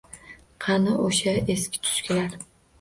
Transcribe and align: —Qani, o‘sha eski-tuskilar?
—Qani, 0.65 0.95
o‘sha 1.09 1.35
eski-tuskilar? 1.57 2.37